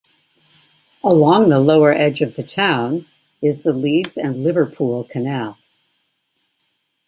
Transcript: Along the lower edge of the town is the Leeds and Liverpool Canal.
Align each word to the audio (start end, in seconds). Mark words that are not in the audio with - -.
Along 1.03 1.49
the 1.49 1.59
lower 1.59 1.93
edge 1.93 2.21
of 2.23 2.35
the 2.35 2.41
town 2.41 3.05
is 3.39 3.59
the 3.59 3.71
Leeds 3.71 4.17
and 4.17 4.43
Liverpool 4.43 5.03
Canal. 5.03 5.59